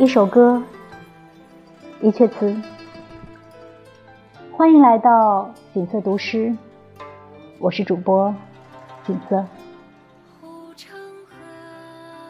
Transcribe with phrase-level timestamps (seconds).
[0.00, 0.62] 一首歌，
[2.00, 2.56] 一阙词。
[4.50, 6.56] 欢迎来到锦瑟读诗，
[7.58, 8.34] 我是主播
[9.06, 9.44] 锦瑟。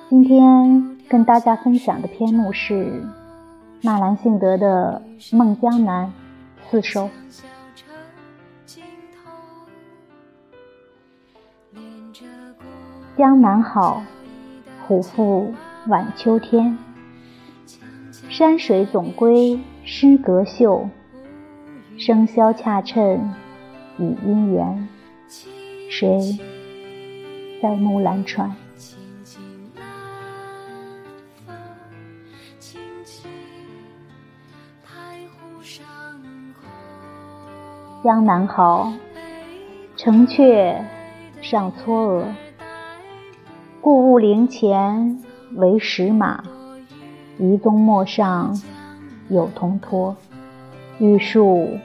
[0.08, 3.04] 今天跟大家分享的篇目是
[3.82, 5.00] 纳兰性德的
[5.36, 6.12] 《梦江南》
[6.72, 7.08] 四首。
[13.16, 14.02] 江南好，
[14.88, 15.54] 虎赋
[15.86, 16.76] 晚秋天。
[18.28, 20.88] 山水总归诗格秀，
[21.96, 23.34] 笙箫恰衬
[23.98, 24.88] 与姻缘。
[25.88, 26.38] 谁
[27.62, 28.54] 在木兰船？
[38.02, 38.92] 江南好，
[39.96, 40.76] 城阙
[41.42, 42.24] 上嵯峨。
[43.82, 45.22] 故物陵前
[45.56, 46.44] 为石马，
[47.40, 48.54] 遗踪陌上
[49.30, 50.14] 有同托。
[50.98, 51.78] 玉树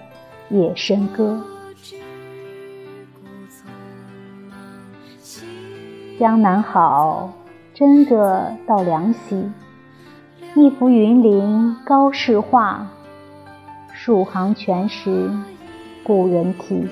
[0.49, 1.41] 夜笙歌。
[6.19, 7.31] 江南好，
[7.73, 9.49] 真个到梁溪。
[10.55, 12.85] 一幅云林高士画，
[13.93, 15.31] 数行全诗。
[16.03, 16.85] 故人题，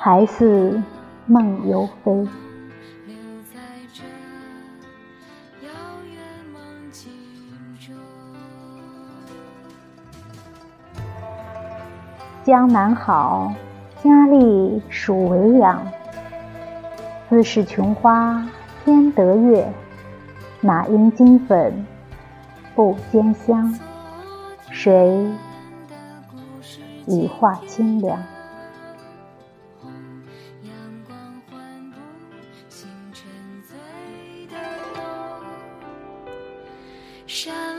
[0.00, 0.82] 还似
[1.26, 2.26] 梦犹飞。
[12.44, 13.54] 江南好，
[14.02, 15.82] 佳丽属为养。
[17.30, 18.46] 自是琼花
[18.84, 19.66] 偏得月，
[20.60, 21.86] 哪因金粉
[22.74, 23.74] 不兼香？
[24.70, 25.26] 谁？
[27.06, 28.22] 已化清凉。
[37.26, 37.73] 山。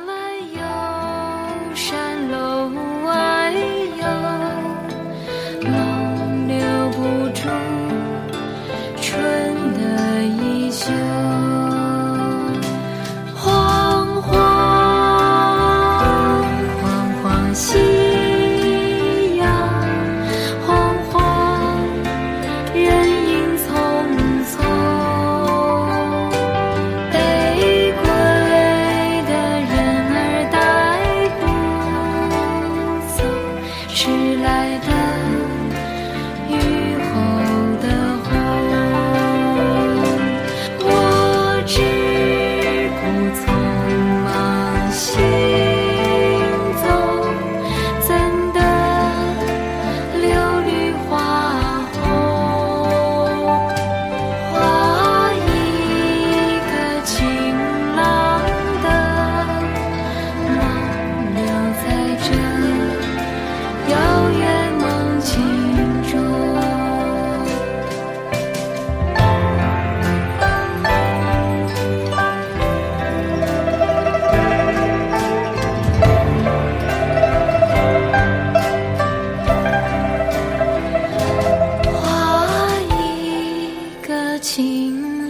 [33.95, 35.04] 迟来的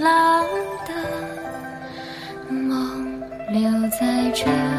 [0.05, 0.45] 浪
[0.85, 0.93] 的
[2.47, 3.19] 梦
[3.51, 4.74] 留在这。